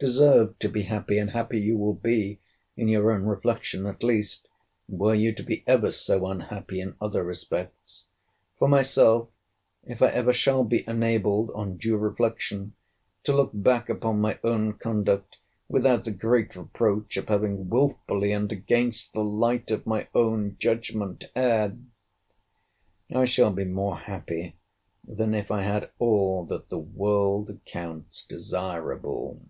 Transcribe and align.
—Deserve 0.00 0.58
to 0.58 0.66
be 0.70 0.84
happy, 0.84 1.18
and 1.18 1.32
happy 1.32 1.60
you 1.60 1.76
will 1.76 1.92
be, 1.92 2.40
in 2.74 2.88
your 2.88 3.12
own 3.12 3.20
reflection 3.24 3.84
at 3.84 4.02
least, 4.02 4.48
were 4.88 5.14
you 5.14 5.30
to 5.34 5.42
be 5.42 5.62
ever 5.66 5.90
so 5.90 6.24
unhappy 6.24 6.80
in 6.80 6.94
other 7.02 7.22
respects. 7.22 8.06
For 8.58 8.66
myself, 8.66 9.28
if 9.84 10.00
I 10.00 10.06
ever 10.08 10.32
shall 10.32 10.64
be 10.64 10.84
enabled, 10.88 11.50
on 11.50 11.76
due 11.76 11.98
reflection, 11.98 12.72
to 13.24 13.36
look 13.36 13.50
back 13.52 13.90
upon 13.90 14.22
my 14.22 14.38
own 14.42 14.72
conduct, 14.72 15.36
without 15.68 16.04
the 16.04 16.12
great 16.12 16.56
reproach 16.56 17.18
of 17.18 17.28
having 17.28 17.68
wilfully, 17.68 18.32
and 18.32 18.50
against 18.50 19.12
the 19.12 19.20
light 19.22 19.70
of 19.70 19.86
my 19.86 20.08
own 20.14 20.56
judgment, 20.58 21.26
erred, 21.36 21.78
I 23.14 23.26
shall 23.26 23.50
be 23.50 23.64
more 23.66 23.98
happy 23.98 24.56
than 25.06 25.34
if 25.34 25.50
I 25.50 25.60
had 25.60 25.90
all 25.98 26.46
that 26.46 26.70
the 26.70 26.78
world 26.78 27.50
accounts 27.50 28.24
desirable. 28.26 29.42